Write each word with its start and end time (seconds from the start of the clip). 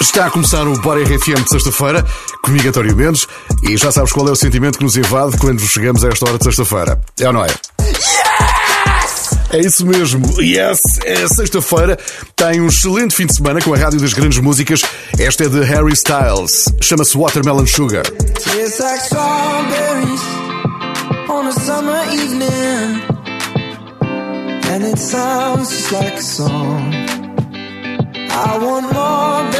Está 0.00 0.26
a 0.26 0.30
começar 0.30 0.66
o 0.66 0.72
Bora 0.80 1.02
RFM 1.02 1.44
de 1.44 1.50
sexta-feira, 1.50 2.04
comigo 2.42 2.66
António 2.66 2.96
Mendes, 2.96 3.28
e 3.62 3.76
já 3.76 3.92
sabes 3.92 4.12
qual 4.12 4.26
é 4.28 4.30
o 4.30 4.36
sentimento 4.36 4.78
que 4.78 4.84
nos 4.84 4.96
invade 4.96 5.36
quando 5.36 5.60
chegamos 5.60 6.02
a 6.02 6.08
esta 6.08 6.26
hora 6.26 6.38
de 6.38 6.44
sexta-feira. 6.44 7.00
É 7.20 7.26
ou 7.26 7.32
não 7.34 7.44
é? 7.44 7.48
É 9.52 9.58
isso 9.60 9.84
mesmo, 9.84 10.40
yes! 10.40 10.78
É 11.04 11.28
sexta-feira, 11.28 11.98
tem 12.34 12.60
um 12.62 12.68
excelente 12.68 13.14
fim 13.14 13.26
de 13.26 13.34
semana 13.34 13.60
com 13.60 13.74
a 13.74 13.76
Rádio 13.76 14.00
das 14.00 14.14
Grandes 14.14 14.38
Músicas. 14.38 14.80
Esta 15.18 15.44
é 15.44 15.48
de 15.48 15.62
Harry 15.64 15.92
Styles, 15.92 16.64
chama-se 16.80 17.16
Watermelon 17.16 17.66
Sugar. 17.66 18.02
Like 18.02 19.04
strawberries 19.04 20.22
on 21.28 21.46
a 21.46 21.52
summer 21.52 22.04
evening, 22.12 23.02
and 24.72 24.84
it 24.84 24.98
sounds 24.98 25.68
just 25.68 25.92
like 25.92 26.14
a 26.14 26.22
song. 26.22 26.94
I 28.32 28.58
want 28.58 28.92
more. 28.94 29.59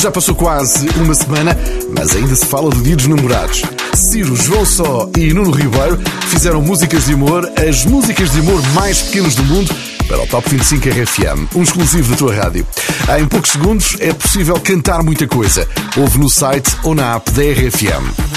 Já 0.00 0.10
passou 0.10 0.34
quase 0.34 0.88
uma 0.96 1.14
semana, 1.14 1.54
mas 1.94 2.16
ainda 2.16 2.34
se 2.34 2.46
fala 2.46 2.70
de 2.70 2.96
Dia 2.96 3.14
Namorados. 3.14 3.60
Ciro, 3.94 4.34
João 4.34 4.64
Só 4.64 5.10
e 5.14 5.30
Nuno 5.34 5.50
Ribeiro 5.50 6.00
fizeram 6.28 6.62
músicas 6.62 7.04
de 7.04 7.12
amor, 7.12 7.46
as 7.68 7.84
músicas 7.84 8.32
de 8.32 8.38
amor 8.38 8.62
mais 8.72 9.02
pequenas 9.02 9.34
do 9.34 9.44
mundo, 9.44 9.70
para 10.08 10.22
o 10.22 10.26
Top 10.26 10.48
25 10.48 10.88
RFM, 10.88 11.54
um 11.54 11.62
exclusivo 11.62 12.12
da 12.12 12.16
tua 12.16 12.34
rádio. 12.34 12.66
Em 13.18 13.26
poucos 13.26 13.50
segundos 13.50 13.96
é 14.00 14.10
possível 14.14 14.58
cantar 14.58 15.02
muita 15.02 15.26
coisa. 15.26 15.68
Ouve 15.94 16.18
no 16.18 16.30
site 16.30 16.74
ou 16.82 16.94
na 16.94 17.16
app 17.16 17.30
da 17.32 17.42
RFM. 17.42 18.30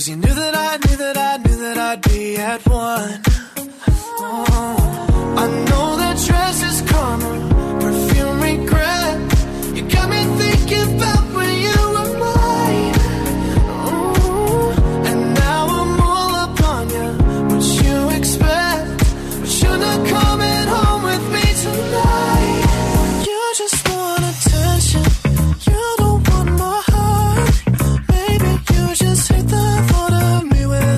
Cause 0.00 0.08
you 0.08 0.16
knew 0.16 0.32
that 0.32 0.54
I 0.54 0.78
knew 0.78 0.96
that 0.96 1.16
I 1.18 1.36
knew 1.36 1.56
that 1.58 1.76
I'd 1.76 2.00
be 2.00 2.36
at 2.38 2.66
one. 2.66 3.20
Oh, 4.18 5.34
I 5.36 5.46
know 5.68 5.96
that 5.98 6.16
dress 6.26 6.62
is 6.62 6.90
karma, 6.90 7.32
perfume 7.80 8.40
regret. 8.40 9.76
You 9.76 9.82
got 9.90 10.08
me 10.08 10.24
thinking 10.40 10.96
about 10.96 11.29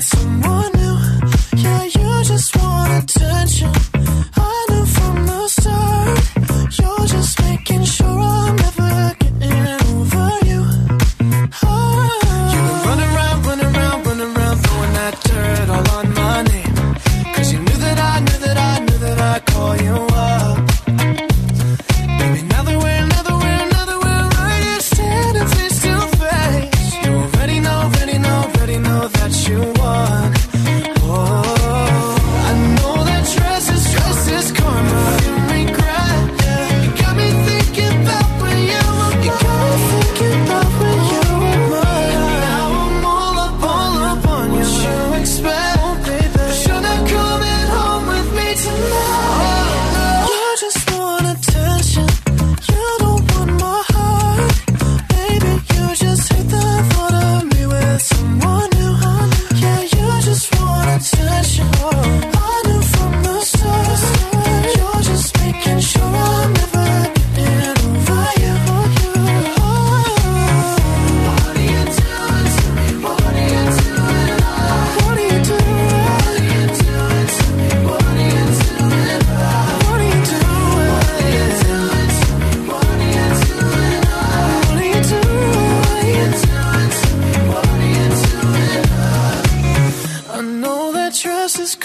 someone 0.02 0.72
new. 0.72 0.98
Yeah, 1.56 1.84
you 1.84 2.24
just 2.24 2.56
want 2.56 3.04
attention. 3.04 3.91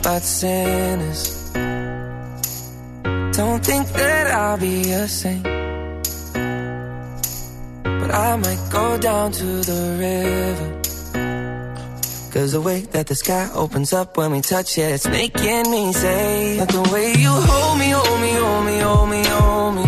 About 0.00 0.22
sinners. 0.22 1.52
Don't 3.32 3.64
think 3.64 3.88
that 3.92 4.26
I'll 4.30 4.58
be 4.58 4.92
a 4.92 5.08
saint. 5.08 5.42
But 7.82 8.10
I 8.10 8.36
might 8.36 8.62
go 8.70 8.98
down 8.98 9.32
to 9.32 9.46
the 9.70 9.96
river. 9.98 10.82
Cause 12.32 12.52
the 12.52 12.60
way 12.62 12.80
that 12.92 13.06
the 13.08 13.14
sky 13.14 13.50
opens 13.54 13.92
up 13.92 14.16
when 14.16 14.32
we 14.32 14.40
touch 14.40 14.78
it, 14.78 14.90
it's 14.94 15.06
making 15.06 15.70
me 15.70 15.92
say, 15.92 16.56
that 16.56 16.68
the 16.68 16.82
way 16.92 17.12
you 17.12 17.28
hold 17.28 17.78
me, 17.78 17.90
hold 17.90 18.20
me, 18.20 18.32
hold 18.32 18.64
me, 18.64 18.78
hold 18.78 19.08
me, 19.10 19.22
hold 19.26 19.74
me. 19.76 19.84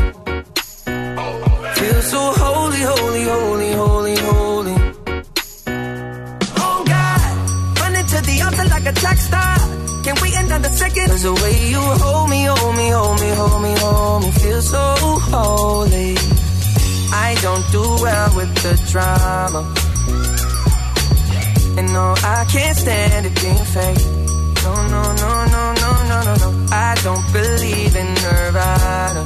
Feel 1.75 2.03
so 2.03 2.21
holy, 2.43 2.83
holy, 2.93 3.25
holy, 3.25 3.73
holy, 3.73 4.17
holy. 4.17 4.77
Oh 6.57 6.85
God, 6.87 7.81
running 7.81 8.07
to 8.07 8.21
the 8.29 8.43
altar 8.45 8.69
like 8.69 8.87
a 8.87 8.93
track 8.93 9.17
star. 9.17 9.64
End 10.45 10.53
on 10.53 10.63
the 10.63 10.73
second? 10.73 11.07
Cause 11.07 11.23
the 11.23 11.33
way 11.33 11.57
you 11.73 11.81
hold 11.81 12.29
me, 12.29 12.45
hold 12.45 12.77
me, 12.77 12.89
hold 12.91 13.21
me, 13.21 13.31
hold 13.41 13.63
me, 13.63 13.75
hold 13.79 14.23
me, 14.25 14.31
feel 14.31 14.61
so 14.61 14.85
holy. 15.33 16.15
I 17.27 17.35
don't 17.41 17.65
do 17.73 17.85
well 18.05 18.29
with 18.37 18.53
the 18.65 18.75
drama. 18.93 19.63
And 21.79 21.93
no, 21.93 22.15
I 22.37 22.45
can't 22.45 22.77
stand 22.77 23.27
it 23.27 23.35
being 23.41 23.65
fake. 23.77 24.05
No, 24.65 24.75
no, 24.95 25.03
no, 25.23 25.31
no, 25.55 25.63
no, 25.83 25.93
no, 26.11 26.19
no, 26.29 26.35
no. 26.45 26.67
I 26.71 26.95
don't 27.03 27.27
believe 27.33 27.97
in 27.97 28.09
Nirvana. 28.25 29.25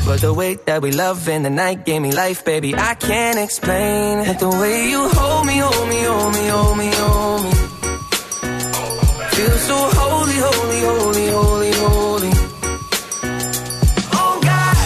But 0.00 0.06
But 0.06 0.20
the 0.22 0.32
way 0.32 0.54
that 0.54 0.80
we 0.80 0.90
love 0.92 1.28
in 1.28 1.42
the 1.42 1.50
night 1.50 1.84
gave 1.84 2.00
me 2.00 2.12
life, 2.12 2.44
baby. 2.46 2.74
I 2.74 2.94
can't 2.94 3.38
explain 3.38 4.20
it. 4.20 4.38
The 4.38 4.48
way 4.48 4.88
you 4.88 5.06
hold 5.08 5.46
me, 5.46 5.58
hold 5.58 5.88
me, 5.88 6.02
hold 6.02 6.32
me, 6.32 6.48
hold 6.48 6.78
me, 6.78 6.90
hold 6.94 7.44
me. 7.44 7.69
Feel 9.40 9.58
so 9.70 9.76
holy, 10.00 10.36
holy, 10.46 10.80
holy, 10.90 11.26
holy, 11.38 11.72
holy. 11.82 12.32
Oh 14.12 14.34
God, 14.48 14.76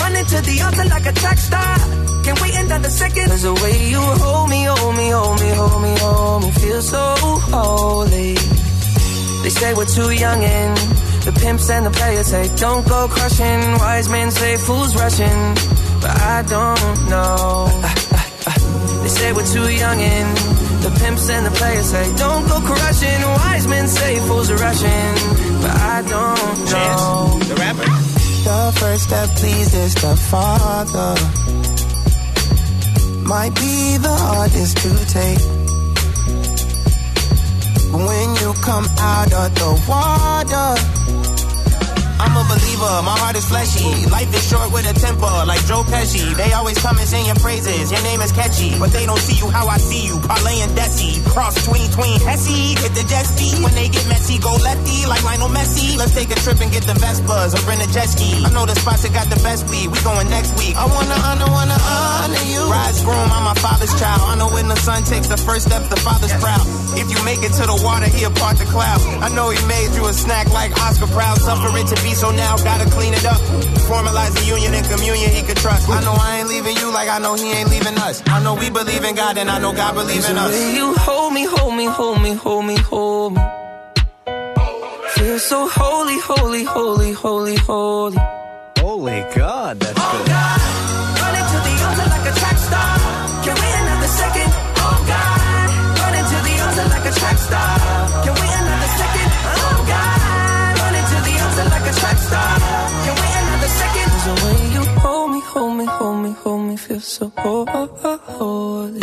running 0.00 0.26
to 0.26 0.38
the 0.42 0.56
altar 0.60 0.84
like 0.94 1.06
a 1.06 1.12
track 1.12 1.38
star. 1.38 1.74
Can't 2.22 2.38
wait 2.42 2.54
another 2.54 2.90
second. 2.90 3.28
Cause 3.30 3.44
the 3.44 3.54
way 3.54 3.88
you 3.88 4.00
hold 4.22 4.50
me, 4.50 4.64
hold 4.64 4.94
me, 4.94 5.08
hold 5.08 5.40
me, 5.40 5.48
hold 5.56 5.82
me, 5.82 5.94
hold 5.96 6.42
me. 6.42 6.50
Feel 6.50 6.82
so 6.82 7.14
holy. 7.54 8.34
They 9.42 9.52
say 9.60 9.72
we're 9.72 9.86
too 9.86 10.10
young 10.10 10.44
and 10.44 10.76
the 11.24 11.32
pimps 11.40 11.70
and 11.70 11.86
the 11.86 11.90
players 11.90 12.26
say 12.26 12.54
don't 12.56 12.86
go 12.86 13.08
crushing. 13.08 13.60
Wise 13.84 14.10
men 14.10 14.30
say 14.30 14.58
fools 14.58 14.94
rushing, 14.94 15.40
but 16.02 16.14
I 16.36 16.44
don't 16.54 17.08
know. 17.08 17.68
They 19.04 19.10
say 19.10 19.32
we're 19.32 19.46
too 19.46 19.68
young 19.70 20.00
and 20.00 20.63
the 20.84 20.90
pimps 21.00 21.30
and 21.30 21.46
the 21.46 21.50
players 21.50 21.86
say 21.86 22.04
don't 22.16 22.46
go 22.46 22.60
crushing. 22.60 23.20
Wise 23.22 23.66
men 23.66 23.88
say 23.88 24.18
fools 24.26 24.50
are 24.50 24.60
rushing, 24.68 25.14
but 25.62 25.74
I 25.94 25.96
don't 26.14 26.56
know. 26.70 27.38
The 27.48 27.54
rapper. 27.62 27.88
The 28.48 28.62
first 28.80 29.02
step 29.04 29.28
pleases 29.40 29.94
the 29.94 30.14
Father. 30.30 31.14
Might 33.24 33.54
be 33.54 33.96
the 33.96 34.16
hardest 34.26 34.76
to 34.84 34.90
take. 35.18 35.44
But 37.90 38.02
when 38.10 38.28
you 38.40 38.52
come 38.60 38.86
out 38.98 39.32
of 39.32 39.48
the 39.60 39.70
water, 39.88 40.70
I'm 42.24 42.32
a 42.40 42.44
believer, 42.48 43.04
my 43.04 43.12
heart 43.20 43.36
is 43.36 43.44
fleshy. 43.44 43.84
Life 44.08 44.32
is 44.32 44.40
short 44.48 44.72
with 44.72 44.88
a 44.88 44.96
temper, 44.96 45.44
like 45.44 45.60
Joe 45.68 45.84
Pesci. 45.84 46.24
They 46.40 46.56
always 46.56 46.80
come 46.80 46.96
and 46.96 47.04
sing 47.04 47.28
your 47.28 47.36
praises. 47.36 47.92
Your 47.92 48.00
name 48.00 48.24
is 48.24 48.32
catchy, 48.32 48.72
but 48.80 48.96
they 48.96 49.04
don't 49.04 49.20
see 49.20 49.36
you 49.36 49.52
how 49.52 49.68
I 49.68 49.76
see 49.76 50.08
you. 50.08 50.16
Parlay 50.24 50.64
and 50.64 50.72
Desi, 50.72 51.20
cross 51.28 51.52
tween 51.68 51.84
tween 51.92 52.16
Hesse. 52.24 52.80
Hit 52.80 52.96
the 52.96 53.04
jet 53.04 53.28
ski 53.28 53.52
when 53.60 53.76
they 53.76 53.92
get 53.92 54.08
messy, 54.08 54.40
go 54.40 54.56
lefty 54.56 55.04
like 55.04 55.20
Lionel 55.20 55.52
Messi. 55.52 56.00
Let's 56.00 56.16
take 56.16 56.32
a 56.32 56.38
trip 56.40 56.64
and 56.64 56.72
get 56.72 56.88
the 56.88 56.96
Vespas 56.96 57.52
or 57.52 57.60
rent 57.68 57.84
a 57.84 57.88
jet 57.92 58.08
ski. 58.08 58.40
I 58.40 58.48
know 58.56 58.64
the 58.64 58.74
spots 58.74 59.04
that 59.04 59.12
got 59.12 59.28
the 59.28 59.36
best 59.44 59.68
weed. 59.68 59.92
We 59.92 60.00
going 60.00 60.32
next 60.32 60.56
week. 60.56 60.72
I 60.80 60.88
wanna 60.88 61.18
honor, 61.28 61.48
wanna 61.52 61.76
honor 61.76 62.44
you. 62.48 62.64
Rise 62.72 63.04
groom, 63.04 63.28
I'm 63.36 63.44
my 63.44 63.54
father's 63.60 63.92
child. 64.00 64.24
I 64.24 64.40
know 64.40 64.48
when 64.48 64.72
the 64.72 64.80
son 64.80 65.04
takes 65.04 65.28
the 65.28 65.36
first 65.36 65.68
step, 65.68 65.84
the 65.92 66.00
father's 66.00 66.32
proud. 66.40 66.64
If 66.96 67.12
you 67.12 67.20
make 67.28 67.44
it 67.44 67.52
to 67.60 67.68
the 67.68 67.76
water, 67.84 68.08
he'll 68.08 68.32
part 68.32 68.56
the 68.56 68.64
cloud. 68.64 69.02
I 69.20 69.28
know 69.28 69.50
he 69.50 69.60
made 69.68 69.92
you 69.92 70.06
a 70.08 70.14
snack 70.14 70.48
like 70.54 70.72
Oscar 70.80 71.10
Proud. 71.12 71.36
Suffer 71.36 71.68
it 71.76 71.86
to 71.92 71.98
be 72.00 72.13
so 72.14 72.30
now, 72.30 72.56
gotta 72.56 72.88
clean 72.90 73.12
it 73.12 73.24
up. 73.24 73.40
Formalize 73.90 74.32
the 74.38 74.44
union 74.46 74.72
and 74.74 74.86
communion 74.88 75.30
he 75.30 75.42
could 75.42 75.56
trust. 75.56 75.88
I 75.88 76.00
know 76.02 76.14
I 76.18 76.38
ain't 76.38 76.48
leaving 76.48 76.76
you 76.76 76.92
like 76.92 77.08
I 77.08 77.18
know 77.18 77.34
he 77.34 77.50
ain't 77.52 77.70
leaving 77.70 77.96
us. 77.98 78.22
I 78.26 78.42
know 78.42 78.54
we 78.54 78.70
believe 78.70 79.04
in 79.04 79.14
God 79.14 79.36
and 79.36 79.50
I 79.50 79.58
know 79.58 79.72
God 79.72 79.94
believes 79.94 80.28
in 80.28 80.36
us. 80.36 80.50
way 80.50 80.74
you 80.76 80.94
hold 80.94 81.32
me, 81.34 81.44
hold 81.44 81.74
me, 81.76 81.86
hold 81.86 82.22
me, 82.22 82.32
hold 82.34 82.64
me, 82.66 82.76
hold 82.76 83.34
me. 83.34 83.42
Feel 85.16 85.38
so 85.38 85.68
holy, 85.68 86.18
holy, 86.18 86.64
holy, 86.64 87.12
holy, 87.12 87.56
holy. 87.56 88.18
Holy 88.78 89.20
God, 89.34 89.80
that's 89.80 89.98
oh, 89.98 90.10
good. 90.12 90.74
Running 91.22 91.46
to 91.52 91.58
the 91.66 91.74
altar 91.86 92.08
like 92.14 92.26
a 92.30 92.34
track 92.40 92.58
star. 92.68 92.92
Can 93.44 93.54
we 93.62 93.68
another 93.82 94.10
second? 94.22 94.50
Oh 94.84 94.98
God. 95.12 95.66
Running 96.02 96.26
to 96.32 96.38
the 96.46 96.54
altar 96.64 96.86
like 96.94 97.06
a 97.10 97.14
track 97.18 97.38
star. 97.38 98.24
Can 98.24 98.33
so 107.14 107.30
oh, 107.36 107.64
oh, 107.68 107.88
oh, 108.02 108.18
holy. 108.26 109.00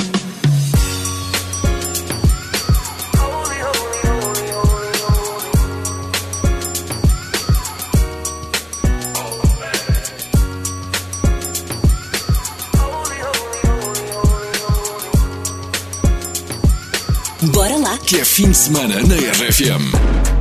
Bora 17.53 17.77
lá! 17.77 17.97
Que 17.99 18.19
é 18.19 18.25
fim 18.25 18.51
de 18.51 18.57
semana 18.57 18.95
na 19.03 19.15
RFM. 19.15 20.40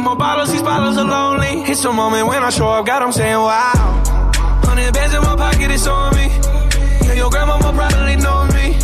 Get 0.00 0.06
more 0.06 0.16
bottles, 0.16 0.50
these 0.50 0.62
bottles 0.62 0.96
are 0.96 1.04
lonely. 1.04 1.70
It's 1.70 1.84
a 1.84 1.92
moment 1.92 2.26
when 2.26 2.42
I 2.42 2.48
show 2.48 2.68
up, 2.68 2.86
God, 2.86 3.02
I'm 3.02 3.12
saying 3.12 3.36
wow. 3.36 4.00
Hundred 4.64 4.94
bands 4.94 5.14
in 5.14 5.20
my 5.20 5.36
pocket, 5.36 5.70
it's 5.70 5.86
on 5.86 6.16
me. 6.16 6.26
Yeah, 7.04 7.20
your 7.20 7.28
grandma 7.28 7.56
will 7.58 7.74
probably 7.74 8.16
know 8.16 8.46
me. 8.46 8.80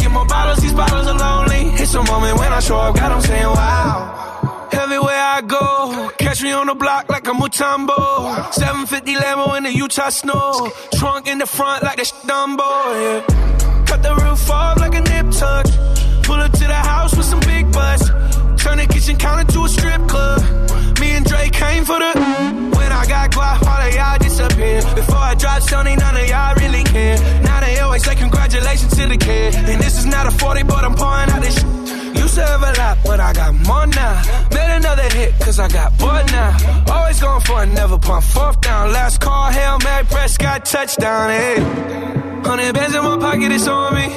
Get 0.00 0.10
more 0.10 0.26
bottles, 0.26 0.58
these 0.58 0.74
bottles 0.74 1.06
are 1.06 1.16
lonely. 1.16 1.62
It's 1.80 1.94
a 1.94 2.02
moment 2.02 2.36
when 2.36 2.52
I 2.52 2.60
show 2.60 2.76
up, 2.76 2.94
God, 2.94 3.10
I'm 3.10 3.22
saying 3.22 3.42
wow. 3.42 4.68
Everywhere 4.70 5.22
I 5.38 5.40
go, 5.40 6.10
catch 6.18 6.42
me 6.42 6.52
on 6.52 6.66
the 6.66 6.74
block 6.74 7.08
like 7.08 7.26
a 7.26 7.32
Mutombo. 7.32 8.52
750 8.52 9.14
Lambo 9.14 9.56
in 9.56 9.62
the 9.62 9.72
Utah 9.72 10.10
snow. 10.10 10.70
Trunk 10.92 11.26
in 11.26 11.38
the 11.38 11.46
front 11.46 11.84
like 11.84 12.00
a 12.00 12.04
Dumbo, 12.28 12.68
yeah. 13.00 13.84
Cut 13.86 14.02
the 14.02 14.14
roof 14.14 14.50
off 14.50 14.78
like 14.78 14.94
a 14.94 15.00
nip 15.00 15.32
tuck. 15.32 15.64
Pull 16.24 16.36
up 16.36 16.52
to 16.52 16.66
the 16.66 16.74
house 16.74 17.16
with 17.16 17.24
some 17.24 17.40
big 17.40 17.72
butts. 17.72 18.10
Turn 18.70 18.78
the 18.78 18.86
kitchen 18.86 19.16
counter 19.16 19.52
to 19.52 19.64
a 19.64 19.68
strip 19.68 20.06
club. 20.06 20.40
Me 21.00 21.10
and 21.10 21.26
Drake 21.26 21.52
came 21.52 21.84
for 21.84 21.98
the. 21.98 22.12
When 22.78 22.92
I 22.92 23.04
got 23.04 23.32
guap, 23.32 23.66
all 23.66 23.82
of 23.82 23.92
y'all 23.92 24.16
disappear. 24.16 24.80
Before 24.94 25.16
I 25.16 25.34
drop 25.34 25.60
Sony, 25.62 25.98
none 25.98 26.16
of 26.16 26.28
y'all 26.28 26.54
really 26.54 26.84
care. 26.84 27.18
Now 27.42 27.58
they 27.58 27.80
always 27.80 28.04
say 28.04 28.14
congratulations 28.14 28.96
to 28.96 29.08
the 29.08 29.16
kid. 29.16 29.56
And 29.56 29.82
this 29.82 29.98
is 29.98 30.06
not 30.06 30.28
a 30.28 30.30
40, 30.30 30.62
but 30.62 30.84
I'm 30.84 30.94
pouring 30.94 31.30
out 31.30 31.42
this 31.42 31.58
shit. 31.58 31.89
Used 32.14 32.34
to 32.34 32.42
have 32.44 32.62
a 32.62 32.72
lot, 32.78 32.98
but 33.04 33.20
I 33.20 33.32
got 33.32 33.54
more 33.66 33.86
now. 33.86 34.22
Made 34.52 34.76
another 34.76 35.08
hit, 35.14 35.34
cause 35.40 35.58
I 35.58 35.68
got 35.68 35.96
bored 35.98 36.26
now. 36.32 36.56
Always 36.92 37.20
going 37.20 37.40
for 37.42 37.62
it, 37.62 37.66
never 37.66 37.98
pump 37.98 38.24
fourth 38.24 38.60
down. 38.60 38.92
Last 38.92 39.20
call, 39.20 39.50
Hail 39.50 39.78
Mary, 39.84 40.04
Prescott, 40.06 40.64
touchdown, 40.64 41.30
hey. 41.30 41.60
Hundred 42.42 42.74
bands 42.74 42.94
in 42.94 43.02
my 43.04 43.18
pocket, 43.18 43.52
it's 43.52 43.66
on 43.68 43.94
me. 43.94 44.08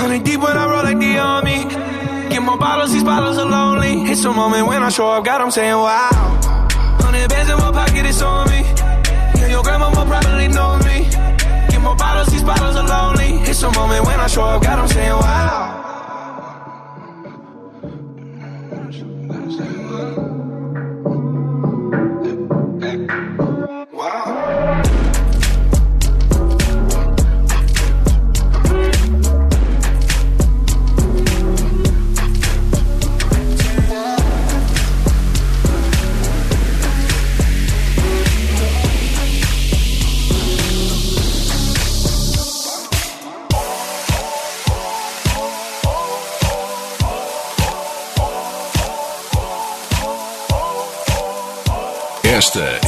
Hundred 0.00 0.24
deep 0.24 0.40
when 0.40 0.56
I 0.56 0.70
roll 0.70 0.84
like 0.84 0.98
the 0.98 1.18
army. 1.18 1.64
Get 2.30 2.42
more 2.42 2.58
bottles, 2.58 2.92
these 2.92 3.04
bottles 3.04 3.38
are 3.38 3.48
lonely. 3.48 4.10
It's 4.10 4.24
a 4.24 4.32
moment 4.32 4.66
when 4.66 4.82
I 4.82 4.88
show 4.90 5.08
up, 5.08 5.24
God, 5.24 5.40
I'm 5.40 5.50
saying 5.50 5.74
wow. 5.74 6.10
Hundred 7.00 7.28
bands 7.28 7.50
in 7.50 7.56
my 7.58 7.72
pocket, 7.72 8.04
it's 8.06 8.22
on 8.22 8.48
me. 8.50 8.60
Yeah, 9.40 9.48
your 9.48 9.62
grandma 9.62 9.90
probably 9.90 10.48
know 10.48 10.78
me. 10.78 11.08
Get 11.70 11.80
more 11.80 11.96
bottles, 11.96 12.28
these 12.28 12.44
bottles 12.44 12.76
are 12.76 12.86
lonely. 12.86 13.42
It's 13.48 13.62
a 13.62 13.70
moment 13.72 14.04
when 14.04 14.20
I 14.20 14.26
show 14.26 14.44
up, 14.44 14.62
God, 14.62 14.78
I'm 14.78 14.88
saying 14.88 15.10
wow. 15.10 15.85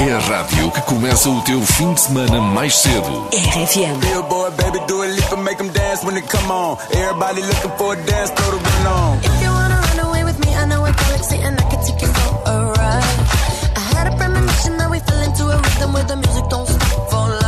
É 0.09 0.13
a 0.13 0.19
rádio 0.19 0.71
que 0.71 0.81
começa 0.83 1.29
o 1.29 1.43
teu 1.43 1.61
fim 1.61 1.93
de 1.93 2.01
semana 2.01 2.41
mais 2.41 2.75
cedo. 2.77 3.29
RFM. 3.31 3.99
Billboard, 4.01 4.57
baby, 4.57 4.81
do 4.87 5.03
a 5.03 5.07
leap 5.07 5.33
and 5.33 5.43
make 5.45 5.59
them 5.59 5.69
dance 5.69 6.03
when 6.03 6.17
it 6.17 6.27
come 6.29 6.51
on. 6.51 6.79
Everybody 6.93 7.43
looking 7.43 7.71
for 7.77 7.93
a 7.93 7.97
dance, 7.97 8.31
throw 8.31 8.51
the 8.51 8.57
run 8.57 8.87
on. 8.87 9.19
If 9.19 9.43
you 9.43 9.51
wanna 9.51 9.81
run 9.81 10.07
away 10.07 10.25
with 10.25 10.39
me, 10.47 10.55
I 10.55 10.65
know 10.67 10.85
a 10.87 10.93
galaxy 10.93 11.37
and 11.37 11.61
I 11.61 11.63
can 11.69 11.85
take 11.85 12.01
you 12.01 12.09
for 12.09 12.51
a 12.51 12.65
ride. 12.73 13.19
I 13.77 13.81
had 13.95 14.07
a 14.13 14.17
premonition 14.17 14.79
that 14.79 14.91
we 14.91 14.99
fell 15.01 15.23
into 15.23 15.45
a 15.45 15.57
rhythm 15.57 15.93
where 15.93 16.05
the 16.05 16.17
music 16.17 16.45
don't 16.49 16.67
stop 16.67 17.11
for 17.11 17.29
life. 17.29 17.48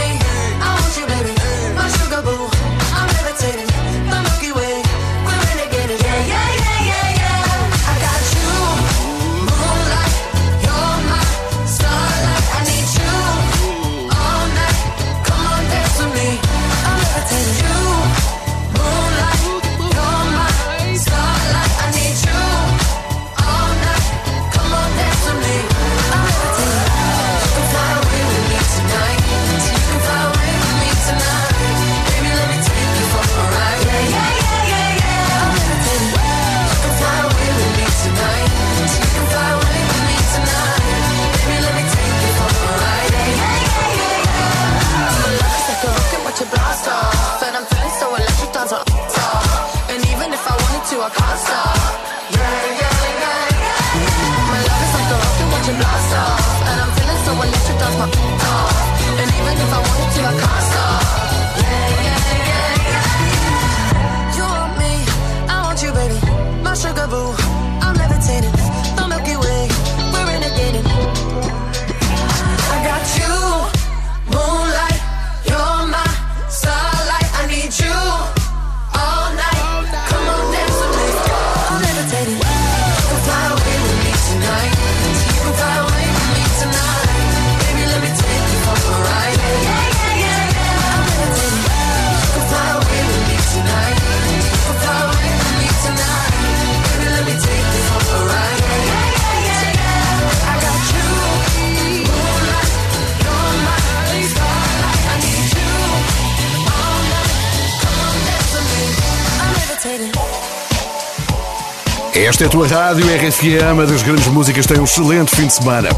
Esta 112.31 112.45
é 112.45 112.47
a 112.47 112.49
tua 112.49 112.65
rádio 112.65 113.05
RFM, 113.05 113.89
das 113.89 114.03
grandes 114.03 114.25
músicas 114.27 114.65
tem 114.65 114.79
um 114.79 114.85
excelente 114.85 115.35
fim 115.35 115.47
de 115.47 115.53
semana. 115.53 115.89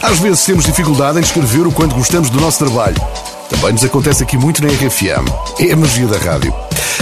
Às 0.00 0.20
vezes 0.20 0.44
temos 0.44 0.64
dificuldade 0.64 1.18
em 1.18 1.20
descrever 1.20 1.66
o 1.66 1.72
quanto 1.72 1.96
gostamos 1.96 2.30
do 2.30 2.40
nosso 2.40 2.64
trabalho. 2.64 2.94
Também 3.48 3.72
nos 3.72 3.84
acontece 3.84 4.22
aqui 4.22 4.36
muito 4.36 4.62
na 4.62 4.68
RFM. 4.68 5.26
É 5.58 5.72
a 5.72 5.76
magia 5.76 6.06
da 6.06 6.16
rádio. 6.16 6.54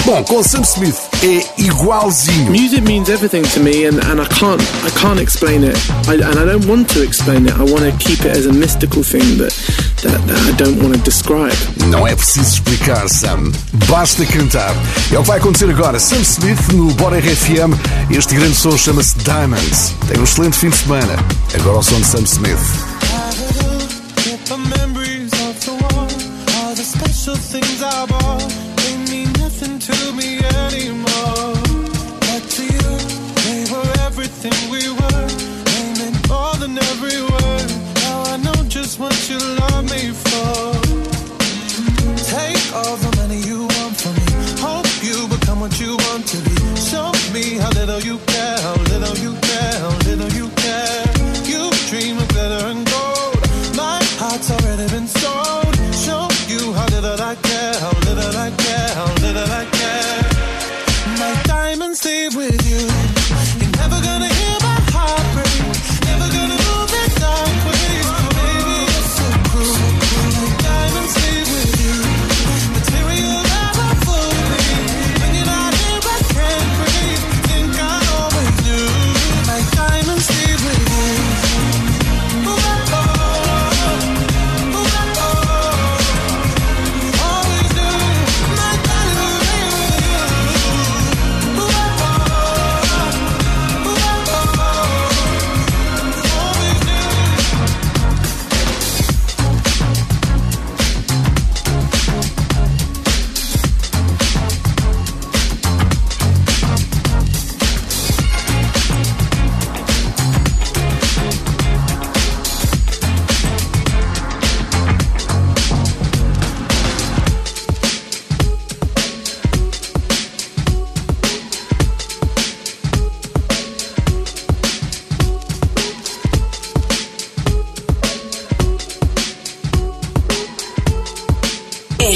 Bom, 0.07 0.25
com 0.25 0.43
Sam 0.43 0.63
Smith 0.63 0.97
é 1.23 1.61
igualzinho. 1.61 2.51
Music 2.51 2.81
means 2.81 3.11
everything 3.11 3.43
to 3.43 3.61
me, 3.61 3.85
and, 3.85 3.99
and 4.11 4.23
I 4.23 4.27
can't 4.27 4.63
I 4.83 4.91
can't 4.99 5.21
explain 5.21 5.65
it, 5.65 5.77
I, 6.09 6.15
and 6.15 6.39
I 6.39 6.47
don't 6.51 6.67
want 6.67 6.91
to 6.95 7.05
explain 7.05 7.47
it. 7.47 7.53
I 7.61 7.71
want 7.71 7.85
to 7.85 7.93
keep 7.99 8.25
it 8.25 8.39
as 8.39 8.47
a 8.47 8.53
mystical 8.55 9.03
thing 9.05 9.37
that 9.37 9.53
Não 11.87 12.07
é 12.07 12.15
preciso 12.15 12.55
explicar, 12.55 13.09
Sam. 13.09 13.51
Basta 13.89 14.25
cantar. 14.27 14.75
É 15.11 15.19
o 15.19 15.23
que 15.23 15.29
vai 15.29 15.39
acontecer 15.39 15.69
agora. 15.69 15.99
Sam 15.99 16.21
Smith 16.21 16.73
no 16.73 16.93
Bora 16.95 17.19
RFM. 17.19 17.75
Este 18.11 18.37
grande 18.37 18.55
som 18.55 18.77
chama-se 18.77 19.19
Diamonds. 19.19 19.93
Tem 20.07 20.21
um 20.21 20.25
excelente 20.25 20.57
fim 20.57 20.69
de 20.69 20.77
semana. 20.77 21.17
Agora 21.55 21.79
o 21.79 21.83
som 21.83 22.01
de 22.01 22.07
Sam 22.07 22.23
Smith. 22.23 23.08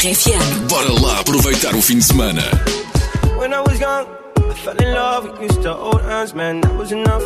RFM. 0.03 0.67
Bora 0.69 0.93
lá 1.01 1.21
aproveitar 1.21 1.77
o 1.77 1.81
fim 1.81 1.99
de 1.99 2.05
semana. 2.05 2.43
When 3.39 3.53
I 3.53 3.61
was 3.61 3.79
young, 3.79 4.05
I 4.37 4.55
fell 4.55 4.77
in 4.83 4.95
love. 4.95 5.39
We 5.39 5.47
used 5.47 5.63
to 5.63 5.75
hold 5.75 6.03
hands, 6.03 6.35
man, 6.35 6.61
that 6.63 6.75
was 6.75 6.91
enough. 6.91 7.23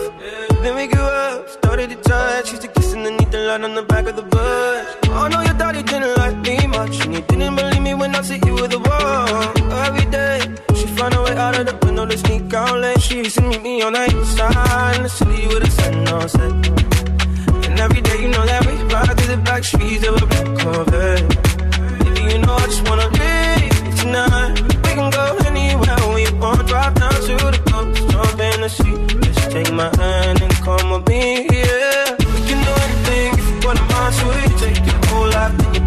Then 0.61 0.77
we 0.77 0.87
grew 0.87 1.01
up, 1.01 1.49
started 1.49 1.89
to 1.89 1.97
touch. 1.97 2.53
Used 2.53 2.61
to 2.61 2.69
kiss 2.69 2.93
underneath 2.93 3.31
the 3.31 3.39
light 3.39 3.65
on 3.65 3.75
the 3.75 3.83
back 3.83 4.07
of 4.07 4.17
the 4.17 4.25
bus. 4.25 4.87
I 5.09 5.29
know 5.31 5.41
your 5.41 5.55
daddy 5.55 5.83
didn't 5.85 6.19
like 6.19 6.37
me 6.37 6.67
much, 6.67 7.03
and 7.07 7.15
he 7.15 7.23
didn't 7.23 7.57
believe 7.57 7.81
me 7.81 7.95
when 7.95 8.15
I 8.15 8.21
said 8.21 8.45
you 8.45 8.53
were 8.53 8.69
the 8.69 8.79
one. 8.79 9.73
Every 9.87 10.11
day, 10.11 10.41
she 10.75 10.87
found 10.99 11.15
a 11.15 11.23
way 11.23 11.35
out 11.35 11.59
of 11.59 11.65
the 11.65 11.87
window 11.87 12.05
to 12.05 12.19
sneak 12.19 12.53
out 12.53 12.79
late. 12.79 13.01
She 13.01 13.19
used 13.25 13.37
to 13.37 13.41
meet 13.41 13.63
me 13.63 13.81
on 13.81 13.95
the 13.95 14.05
east 14.05 14.37
side 14.37 14.97
in 14.97 15.05
the 15.05 15.09
city 15.09 15.47
with 15.47 15.65
a 15.65 15.71
sun 15.71 16.09
on 16.09 16.29
set. 16.29 16.53
And 17.71 17.81
every 17.81 18.03
day, 18.03 18.21
you 18.21 18.29
know 18.29 18.45
that 18.45 18.67
we 18.67 18.75
ride 18.93 19.17
through 19.17 19.35
the 19.35 19.43
back 19.43 19.65
streets 19.65 20.07
of 20.07 20.23
a 20.23 20.27
black 20.27 20.59
Corvette. 20.61 21.46
You 22.37 22.43
know 22.43 22.53
I 22.53 22.67
just 22.67 22.87
wanna 22.87 23.09
leave 23.17 23.97
tonight. 23.97 24.61
We 24.85 24.91
can 24.93 25.09
go 25.09 25.25
anywhere 25.49 25.97
we 26.13 26.29
want. 26.37 26.69
Drive 26.69 26.93
down 26.93 27.17
to 27.29 27.35
the 27.55 27.61
coast, 27.73 27.97
jump 28.13 28.39
in 28.49 28.61
the 28.61 28.69
sea. 28.69 28.97
Just 29.25 29.51
take 29.51 29.73
my 29.73 29.89
hand 29.97 30.43
and 30.43 30.53
come 30.61 30.91
with 30.91 31.09
me. 31.09 31.49
Yeah, 31.49 32.13
anything 32.85 33.33
you 33.41 33.57
it. 34.37 34.53
Take 34.61 34.85
your 34.85 35.01
whole 35.09 35.31
life, 35.33 35.57
then 35.57 35.87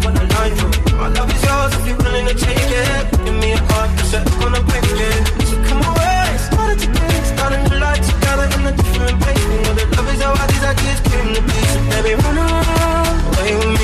you. 0.58 0.66
My 0.98 1.06
love 1.14 1.30
is 1.30 1.42
yours 1.46 1.72
if 1.78 1.86
you're 1.86 1.98
willing 2.02 2.26
to 2.26 2.34
take 2.34 2.70
it. 2.82 3.02
Give 3.24 3.36
me 3.38 3.52
a 3.54 3.62
set 4.10 4.26
gonna 4.42 4.60
break 4.66 4.90
it. 4.90 5.22
Come 5.70 5.82
away, 5.86 6.34
the 7.70 7.78
light 7.78 8.02
together 8.02 8.46
in 8.58 8.66
a 8.66 8.72
different 8.74 9.22
place. 9.22 9.38
You 9.38 9.62
know 9.62 9.74
that 9.78 9.88
love 9.94 10.10
is 10.10 10.20
how 10.20 10.34
I 10.34 10.46
be. 11.46 11.60
Baby, 11.94 12.12
run 12.18 12.38
away 12.42 13.54
with 13.54 13.70
me. 13.78 13.79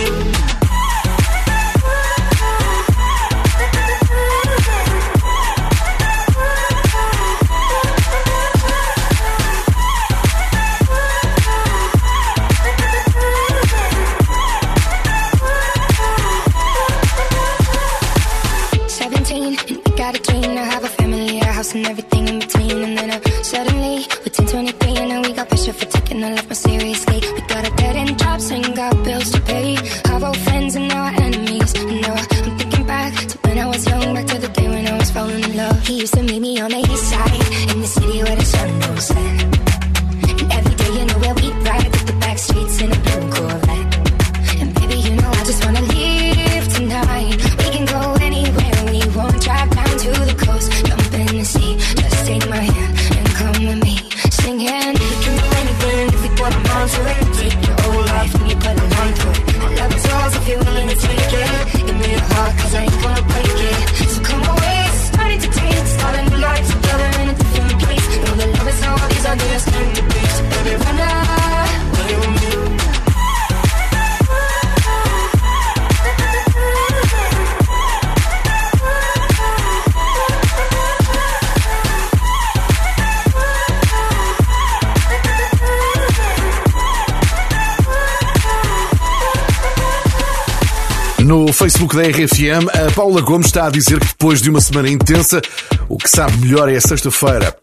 Da 91.96 92.02
RFM, 92.02 92.68
a 92.74 92.92
Paula 92.92 93.22
Gomes 93.22 93.46
está 93.46 93.68
a 93.68 93.70
dizer 93.70 93.98
que 93.98 94.08
depois 94.08 94.42
de 94.42 94.50
uma 94.50 94.60
semana 94.60 94.90
intensa, 94.90 95.40
o 95.88 95.96
que 95.96 96.10
sabe 96.10 96.36
melhor 96.36 96.68
é 96.68 96.76
a 96.76 96.80
sexta-feira. 96.80 97.56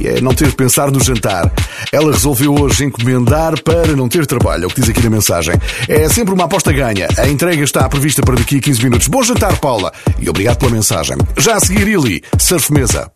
E 0.00 0.08
é 0.08 0.20
não 0.20 0.34
ter 0.34 0.48
de 0.48 0.56
pensar 0.56 0.90
no 0.90 1.00
jantar. 1.00 1.52
Ela 1.92 2.10
resolveu 2.10 2.52
hoje 2.52 2.84
encomendar 2.84 3.62
para 3.62 3.94
não 3.94 4.08
ter 4.08 4.26
trabalho, 4.26 4.64
é 4.64 4.66
o 4.66 4.70
que 4.70 4.80
diz 4.80 4.90
aqui 4.90 5.04
na 5.04 5.10
mensagem. 5.10 5.54
É 5.86 6.08
sempre 6.08 6.34
uma 6.34 6.46
aposta 6.46 6.72
ganha. 6.72 7.06
A 7.16 7.28
entrega 7.28 7.62
está 7.62 7.88
prevista 7.88 8.22
para 8.22 8.34
daqui 8.34 8.56
a 8.56 8.60
15 8.60 8.82
minutos. 8.82 9.06
Bom 9.06 9.22
jantar, 9.22 9.56
Paula, 9.58 9.92
e 10.18 10.28
obrigado 10.28 10.58
pela 10.58 10.72
mensagem. 10.72 11.16
Já 11.38 11.54
a 11.54 11.60
seguir, 11.60 11.86
Ili, 11.86 12.24
Surf 12.40 12.72
Mesa. 12.72 13.15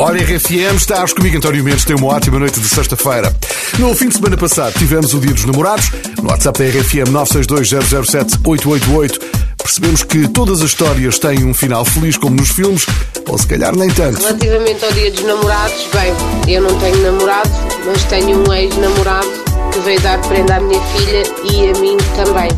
Bora 0.00 0.16
RFM, 0.16 0.78
estás 0.78 1.12
comigo, 1.12 1.36
António 1.36 1.62
Mendes. 1.62 1.84
Tem 1.84 1.94
uma 1.94 2.06
ótima 2.06 2.38
noite 2.38 2.58
de 2.58 2.66
sexta-feira. 2.66 3.30
No 3.78 3.94
fim 3.94 4.08
de 4.08 4.14
semana 4.14 4.34
passado 4.34 4.72
tivemos 4.78 5.12
o 5.12 5.20
Dia 5.20 5.34
dos 5.34 5.44
Namorados. 5.44 5.90
No 6.22 6.30
WhatsApp 6.30 6.58
da 6.58 6.64
RFM 6.64 7.12
962-007-888 7.12 9.20
percebemos 9.62 10.02
que 10.02 10.26
todas 10.28 10.62
as 10.62 10.68
histórias 10.68 11.18
têm 11.18 11.44
um 11.44 11.52
final 11.52 11.84
feliz, 11.84 12.16
como 12.16 12.34
nos 12.34 12.48
filmes, 12.48 12.86
ou 13.28 13.36
se 13.36 13.46
calhar 13.46 13.76
nem 13.76 13.90
tanto. 13.90 14.22
Relativamente 14.22 14.82
ao 14.86 14.92
dia 14.92 15.10
dos 15.10 15.22
namorados, 15.22 15.86
bem, 15.92 16.14
eu 16.54 16.62
não 16.62 16.78
tenho 16.78 16.96
namorado, 17.02 17.50
mas 17.84 18.02
tenho 18.04 18.38
um 18.38 18.54
ex-namorado 18.54 19.28
que 19.70 19.80
veio 19.80 20.00
dar 20.00 20.18
prenda 20.22 20.56
à 20.56 20.60
minha 20.60 20.80
filha 20.80 21.24
e 21.44 21.68
a 21.68 21.74
mim 21.78 21.98
também. 22.16 22.48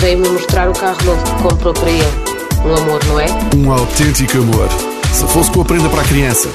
Veio-me 0.00 0.30
mostrar 0.30 0.68
o 0.68 0.72
carro 0.72 0.98
novo 1.04 1.22
que 1.22 1.30
comprou 1.44 1.72
para 1.74 1.90
ele. 1.90 2.12
Um 2.64 2.74
amor, 2.74 3.04
não 3.04 3.20
é? 3.20 3.26
Um 3.54 3.70
autêntico 3.70 4.38
amor. 4.38 4.97
Se 5.12 5.26
fosse 5.26 5.50
com 5.50 5.62
a 5.62 5.64
prenda 5.64 5.88
para 5.88 6.02
a 6.02 6.04
criança. 6.04 6.50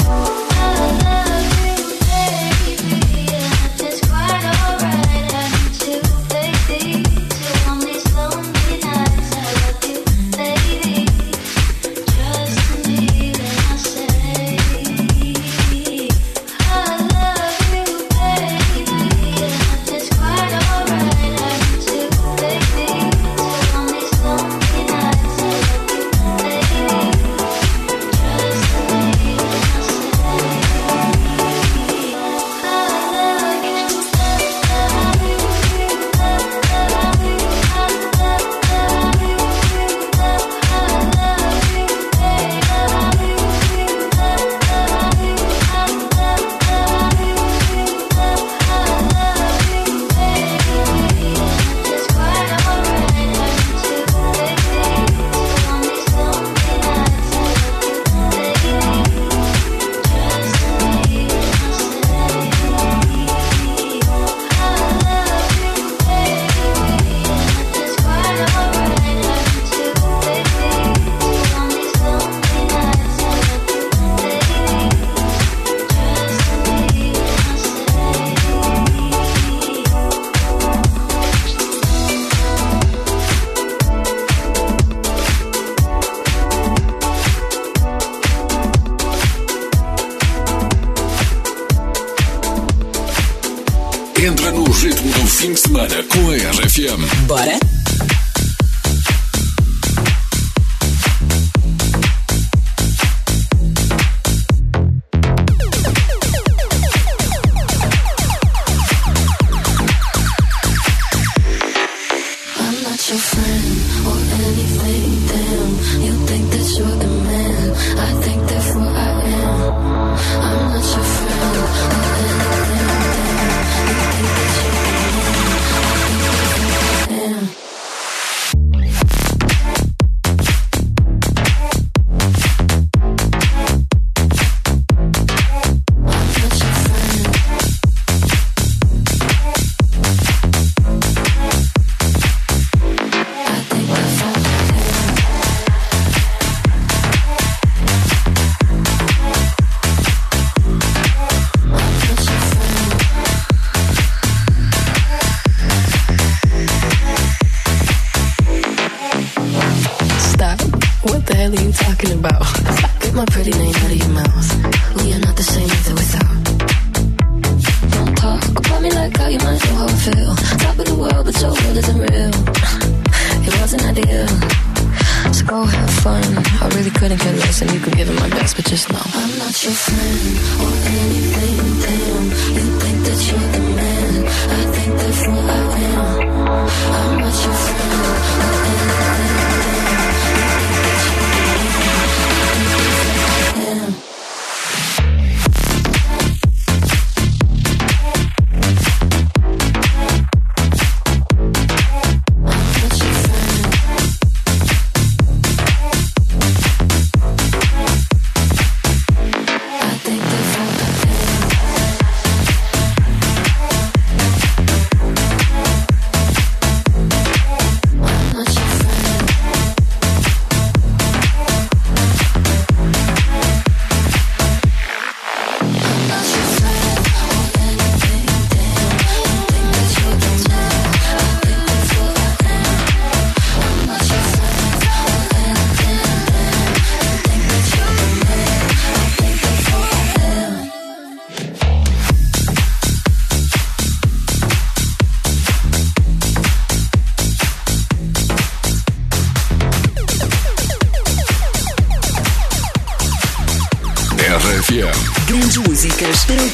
Bora? 97.28 97.63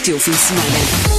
teu 0.10 0.19
fim 0.19 0.32
de 0.32 0.38
semana. 0.38 1.18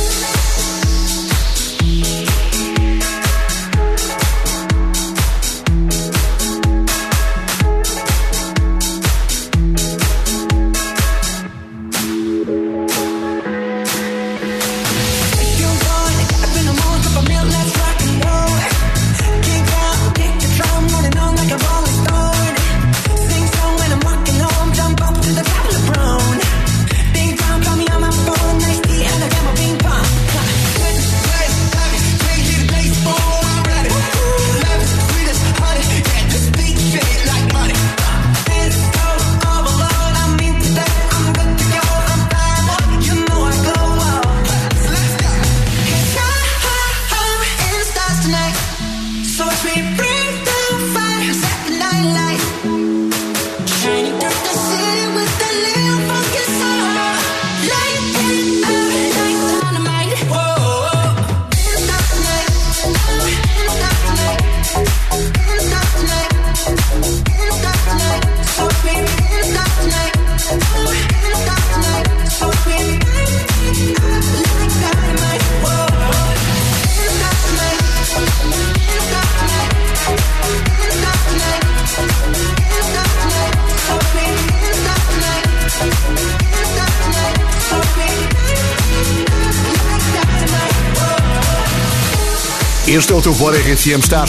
Este 92.90 93.12
é 93.12 93.14
o 93.14 93.22
teu 93.22 93.32
Bora 93.34 93.56
RFM, 93.56 94.00
está 94.00 94.24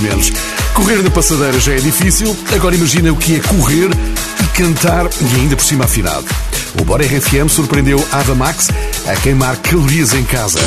Menos. 0.00 0.32
Correr 0.74 1.04
na 1.04 1.10
passadeira 1.10 1.60
já 1.60 1.72
é 1.72 1.76
difícil, 1.76 2.36
agora 2.52 2.74
imagina 2.74 3.12
o 3.12 3.16
que 3.16 3.36
é 3.36 3.38
correr 3.38 3.90
e 4.42 4.46
cantar 4.58 5.06
e 5.06 5.36
ainda 5.36 5.54
por 5.54 5.64
cima 5.64 5.84
afinado. 5.84 6.26
O 6.80 6.84
Bora 6.84 7.04
RFM 7.04 7.48
surpreendeu 7.48 8.04
Ava 8.10 8.34
Max 8.34 8.70
a 9.06 9.14
queimar 9.20 9.56
calorias 9.58 10.14
em 10.14 10.24
casa. 10.24 10.58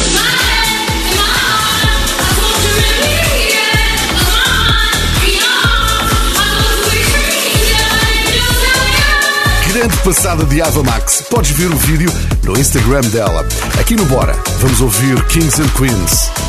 grande 9.74 9.98
passada 9.98 10.46
de 10.46 10.62
Ava 10.62 10.84
Max. 10.84 11.22
Podes 11.30 11.52
ver 11.52 11.70
o 11.70 11.76
vídeo 11.76 12.10
no 12.44 12.58
Instagram 12.58 13.02
dela. 13.02 13.46
Aqui 13.78 13.94
no 13.94 14.06
Bora, 14.06 14.34
vamos 14.62 14.80
ouvir 14.80 15.22
Kings 15.26 15.62
and 15.62 15.68
Queens. 15.78 16.45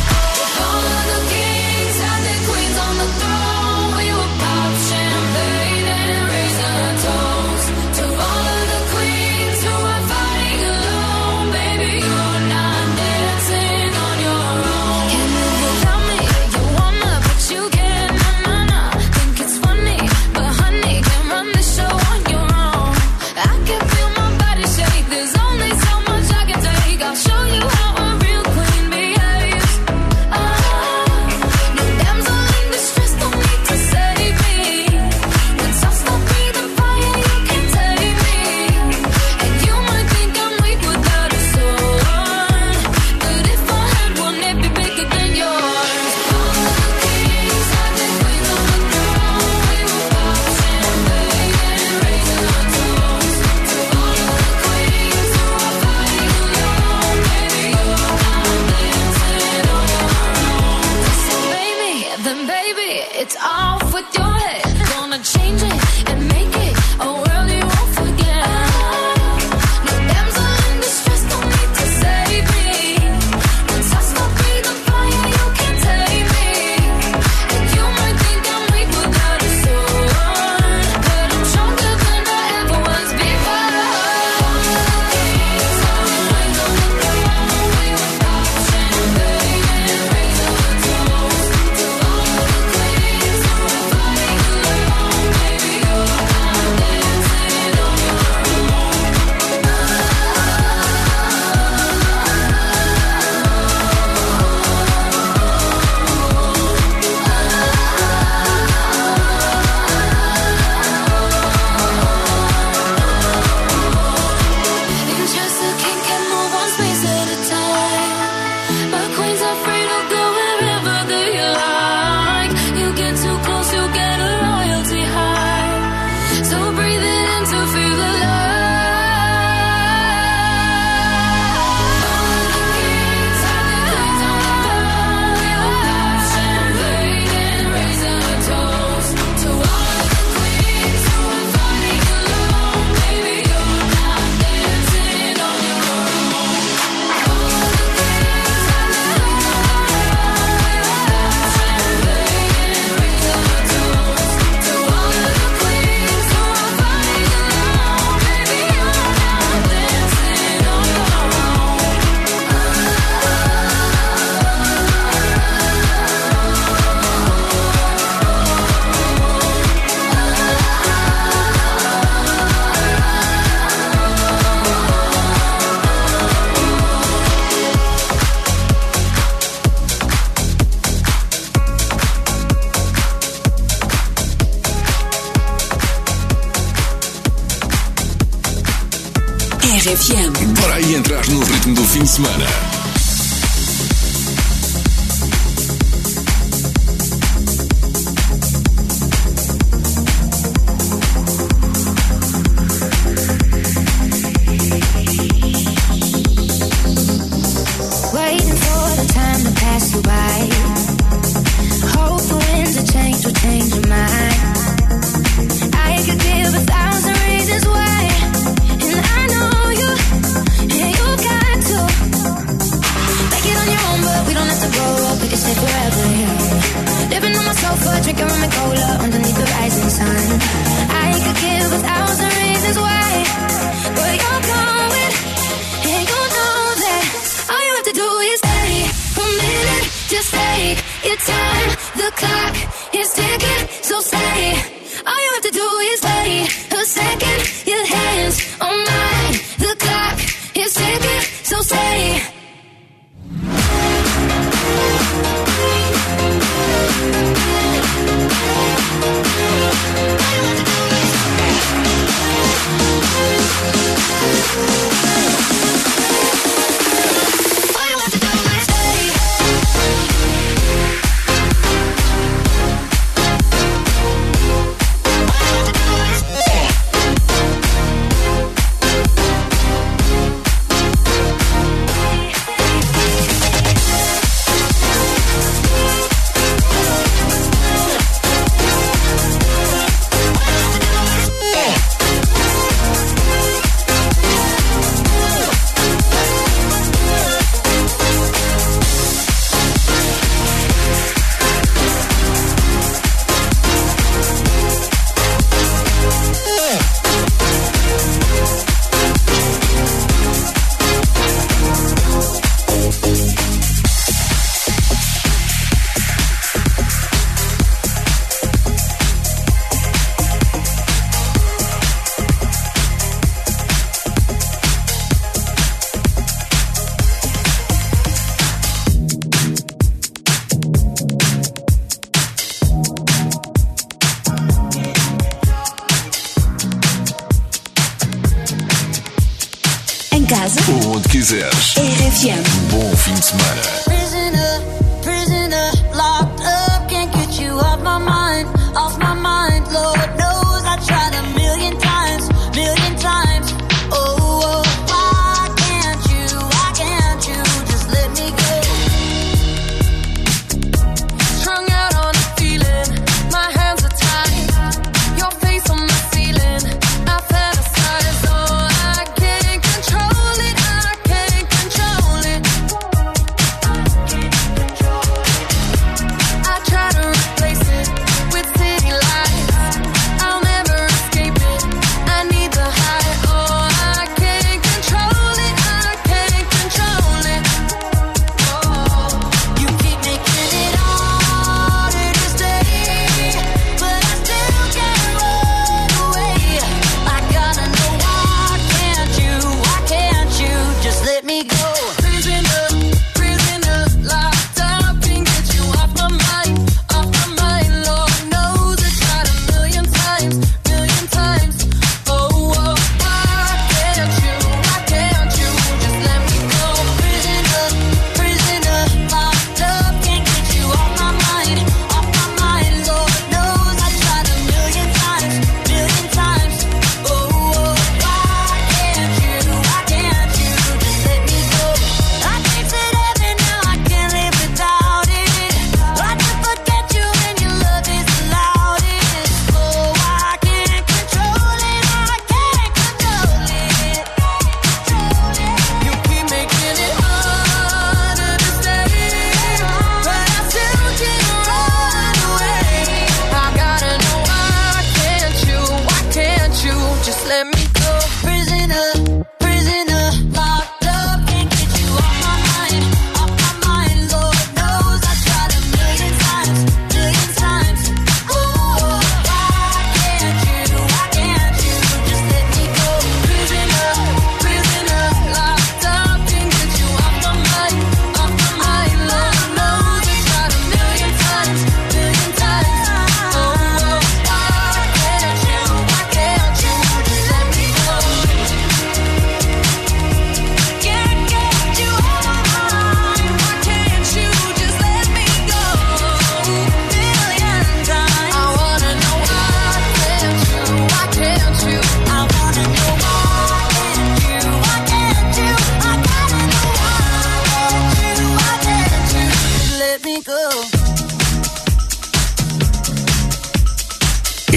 Fim 191.96 192.02
de 192.02 192.08
semana. 192.08 192.65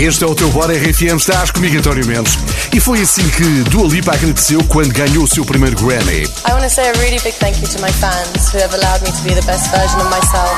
Este 0.10 0.24
é 0.24 0.28
o 0.28 0.34
teu 0.34 0.49
Bora 0.49 0.74
RFM, 0.74 1.18
estás 1.18 1.51
comigo, 1.51 1.78
António 1.78 2.03
Mendes. 2.07 2.36
E 2.74 2.80
foi 2.80 2.99
assim 2.99 3.22
que 3.30 3.43
Dua 3.70 3.88
Lipa 3.88 4.12
agradeceu 4.12 4.60
quando 4.64 4.91
ganhou 4.91 5.24
o 5.24 5.28
seu 5.28 5.45
primeiro 5.45 5.76
Grammy. 5.76 6.24
I 6.24 6.51
want 6.51 6.64
to 6.64 6.70
say 6.70 6.89
a 6.89 6.93
really 6.93 7.20
big 7.20 7.38
thank 7.38 7.62
you 7.62 7.68
to 7.68 7.80
my 7.80 7.91
fans 7.91 8.51
who 8.51 8.57
have 8.57 8.74
allowed 8.74 9.03
me 9.03 9.12
to 9.12 9.22
be 9.22 9.39
the 9.39 9.45
best 9.45 9.70
version 9.70 10.01
of 10.01 10.10
myself. 10.10 10.49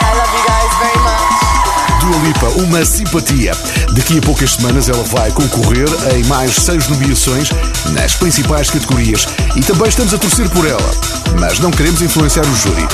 I 0.00 0.16
love 0.16 0.32
you 0.32 0.42
guys 0.48 0.72
very 0.80 0.98
much. 1.04 1.50
Dua 2.00 2.16
Lipa, 2.24 2.46
uma 2.62 2.86
simpatia. 2.86 3.52
Daqui 3.94 4.16
a 4.16 4.22
poucas 4.22 4.52
semanas 4.52 4.88
ela 4.88 5.04
vai 5.04 5.30
concorrer 5.32 5.86
em 6.16 6.24
mais 6.24 6.54
seis 6.54 6.88
nomeações 6.88 7.50
nas 7.92 8.14
principais 8.14 8.70
categorias 8.70 9.26
e 9.54 9.60
também 9.60 9.90
estamos 9.90 10.14
a 10.14 10.18
torcer 10.18 10.48
por 10.48 10.66
ela. 10.66 10.90
Mas 11.38 11.58
não 11.58 11.70
queremos 11.70 12.00
influenciar 12.00 12.46
o 12.46 12.56
júri. 12.56 12.88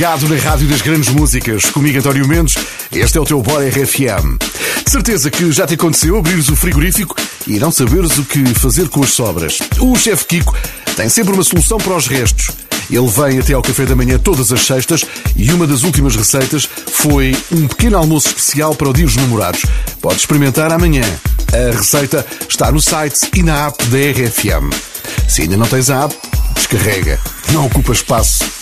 Ligado 0.00 0.26
na 0.30 0.36
Rádio 0.36 0.66
das 0.66 0.80
Grandes 0.80 1.10
Músicas. 1.10 1.66
Comigo, 1.66 1.98
António 1.98 2.26
Mendes. 2.26 2.54
Este 2.90 3.18
é 3.18 3.20
o 3.20 3.24
teu 3.26 3.42
Bora 3.42 3.68
RFM. 3.68 4.38
Certeza 4.86 5.30
que 5.30 5.52
já 5.52 5.66
te 5.66 5.74
aconteceu 5.74 6.16
abrires 6.16 6.48
o 6.48 6.56
frigorífico 6.56 7.14
e 7.46 7.58
não 7.58 7.70
saberes 7.70 8.16
o 8.16 8.24
que 8.24 8.42
fazer 8.54 8.88
com 8.88 9.02
as 9.04 9.10
sobras. 9.10 9.58
O 9.78 9.94
chefe 9.94 10.24
Kiko 10.24 10.56
tem 10.96 11.06
sempre 11.10 11.34
uma 11.34 11.44
solução 11.44 11.76
para 11.76 11.94
os 11.94 12.06
restos. 12.06 12.50
Ele 12.90 13.06
vem 13.08 13.40
até 13.40 13.52
ao 13.52 13.60
café 13.60 13.84
da 13.84 13.94
manhã 13.94 14.18
todas 14.18 14.50
as 14.50 14.64
sextas 14.64 15.04
e 15.36 15.52
uma 15.52 15.66
das 15.66 15.82
últimas 15.82 16.16
receitas 16.16 16.66
foi 16.86 17.36
um 17.52 17.68
pequeno 17.68 17.98
almoço 17.98 18.28
especial 18.28 18.74
para 18.74 18.88
o 18.88 18.94
Dia 18.94 19.04
dos 19.04 19.16
Namorados. 19.16 19.66
Pode 20.00 20.18
experimentar 20.18 20.72
amanhã. 20.72 21.04
A 21.52 21.76
receita 21.76 22.24
está 22.48 22.72
no 22.72 22.80
site 22.80 23.28
e 23.36 23.42
na 23.42 23.66
app 23.66 23.84
da 23.84 23.98
RFM. 23.98 24.72
Se 25.28 25.42
ainda 25.42 25.58
não 25.58 25.66
tens 25.66 25.90
a 25.90 26.04
app, 26.04 26.16
descarrega. 26.54 27.20
Não 27.52 27.66
ocupa 27.66 27.92
espaço. 27.92 28.59